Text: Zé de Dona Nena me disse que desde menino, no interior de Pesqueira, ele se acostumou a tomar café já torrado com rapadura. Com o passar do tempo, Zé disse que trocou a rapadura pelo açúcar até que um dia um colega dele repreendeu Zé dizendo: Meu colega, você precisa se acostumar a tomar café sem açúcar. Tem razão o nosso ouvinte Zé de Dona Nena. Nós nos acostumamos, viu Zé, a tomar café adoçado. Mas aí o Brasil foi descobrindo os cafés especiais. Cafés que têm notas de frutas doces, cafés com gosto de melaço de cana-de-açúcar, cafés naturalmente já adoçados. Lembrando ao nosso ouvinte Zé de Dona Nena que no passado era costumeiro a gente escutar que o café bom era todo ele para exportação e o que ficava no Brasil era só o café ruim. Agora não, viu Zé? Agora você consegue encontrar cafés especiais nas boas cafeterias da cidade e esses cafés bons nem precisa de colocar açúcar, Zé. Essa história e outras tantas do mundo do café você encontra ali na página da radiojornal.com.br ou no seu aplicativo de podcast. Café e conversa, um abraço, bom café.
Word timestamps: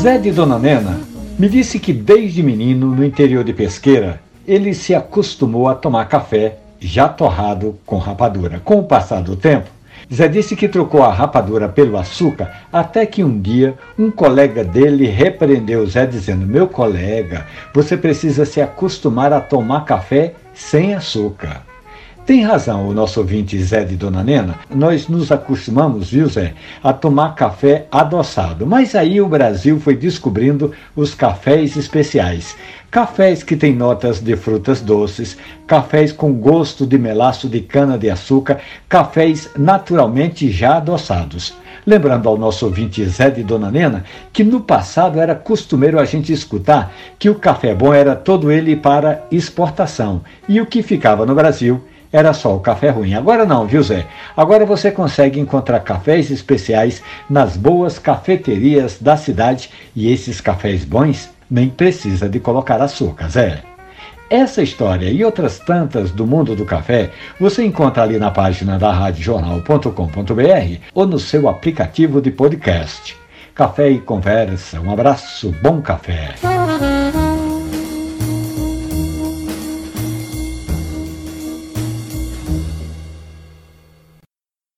Zé 0.00 0.16
de 0.16 0.30
Dona 0.30 0.60
Nena 0.60 1.00
me 1.36 1.48
disse 1.48 1.80
que 1.80 1.92
desde 1.92 2.40
menino, 2.40 2.94
no 2.94 3.04
interior 3.04 3.42
de 3.42 3.52
Pesqueira, 3.52 4.20
ele 4.46 4.72
se 4.72 4.94
acostumou 4.94 5.66
a 5.66 5.74
tomar 5.74 6.04
café 6.04 6.58
já 6.78 7.08
torrado 7.08 7.76
com 7.84 7.98
rapadura. 7.98 8.60
Com 8.64 8.78
o 8.78 8.84
passar 8.84 9.22
do 9.22 9.34
tempo, 9.34 9.68
Zé 10.14 10.28
disse 10.28 10.54
que 10.54 10.68
trocou 10.68 11.02
a 11.02 11.12
rapadura 11.12 11.68
pelo 11.68 11.98
açúcar 11.98 12.48
até 12.72 13.04
que 13.06 13.24
um 13.24 13.40
dia 13.40 13.74
um 13.98 14.08
colega 14.08 14.62
dele 14.62 15.06
repreendeu 15.08 15.84
Zé 15.84 16.06
dizendo: 16.06 16.46
Meu 16.46 16.68
colega, 16.68 17.44
você 17.74 17.96
precisa 17.96 18.44
se 18.44 18.60
acostumar 18.60 19.32
a 19.32 19.40
tomar 19.40 19.84
café 19.84 20.34
sem 20.54 20.94
açúcar. 20.94 21.67
Tem 22.28 22.42
razão 22.42 22.86
o 22.86 22.92
nosso 22.92 23.20
ouvinte 23.20 23.58
Zé 23.58 23.84
de 23.84 23.96
Dona 23.96 24.22
Nena. 24.22 24.56
Nós 24.68 25.08
nos 25.08 25.32
acostumamos, 25.32 26.10
viu 26.10 26.28
Zé, 26.28 26.52
a 26.84 26.92
tomar 26.92 27.34
café 27.34 27.86
adoçado. 27.90 28.66
Mas 28.66 28.94
aí 28.94 29.18
o 29.18 29.26
Brasil 29.26 29.80
foi 29.80 29.96
descobrindo 29.96 30.74
os 30.94 31.14
cafés 31.14 31.74
especiais. 31.74 32.54
Cafés 32.90 33.42
que 33.42 33.56
têm 33.56 33.74
notas 33.74 34.20
de 34.20 34.36
frutas 34.36 34.82
doces, 34.82 35.38
cafés 35.66 36.12
com 36.12 36.34
gosto 36.34 36.86
de 36.86 36.98
melaço 36.98 37.48
de 37.48 37.62
cana-de-açúcar, 37.62 38.58
cafés 38.86 39.48
naturalmente 39.56 40.50
já 40.50 40.76
adoçados. 40.76 41.56
Lembrando 41.86 42.28
ao 42.28 42.36
nosso 42.36 42.66
ouvinte 42.66 43.02
Zé 43.06 43.30
de 43.30 43.42
Dona 43.42 43.70
Nena 43.70 44.04
que 44.34 44.44
no 44.44 44.60
passado 44.60 45.18
era 45.18 45.34
costumeiro 45.34 45.98
a 45.98 46.04
gente 46.04 46.30
escutar 46.30 46.92
que 47.18 47.30
o 47.30 47.36
café 47.36 47.74
bom 47.74 47.94
era 47.94 48.14
todo 48.14 48.52
ele 48.52 48.76
para 48.76 49.24
exportação 49.30 50.20
e 50.46 50.60
o 50.60 50.66
que 50.66 50.82
ficava 50.82 51.24
no 51.24 51.34
Brasil 51.34 51.82
era 52.12 52.32
só 52.32 52.56
o 52.56 52.60
café 52.60 52.90
ruim. 52.90 53.14
Agora 53.14 53.44
não, 53.44 53.66
viu 53.66 53.82
Zé? 53.82 54.06
Agora 54.36 54.64
você 54.64 54.90
consegue 54.90 55.38
encontrar 55.38 55.80
cafés 55.80 56.30
especiais 56.30 57.02
nas 57.28 57.56
boas 57.56 57.98
cafeterias 57.98 58.98
da 59.00 59.16
cidade 59.16 59.70
e 59.94 60.10
esses 60.12 60.40
cafés 60.40 60.84
bons 60.84 61.30
nem 61.50 61.68
precisa 61.68 62.28
de 62.28 62.40
colocar 62.40 62.80
açúcar, 62.80 63.28
Zé. 63.28 63.62
Essa 64.30 64.62
história 64.62 65.08
e 65.10 65.24
outras 65.24 65.58
tantas 65.58 66.10
do 66.10 66.26
mundo 66.26 66.54
do 66.54 66.66
café 66.66 67.10
você 67.40 67.64
encontra 67.64 68.02
ali 68.02 68.18
na 68.18 68.30
página 68.30 68.78
da 68.78 68.92
radiojornal.com.br 68.92 70.82
ou 70.94 71.06
no 71.06 71.18
seu 71.18 71.48
aplicativo 71.48 72.20
de 72.20 72.30
podcast. 72.30 73.16
Café 73.54 73.90
e 73.90 73.98
conversa, 73.98 74.80
um 74.80 74.92
abraço, 74.92 75.54
bom 75.62 75.80
café. 75.80 76.34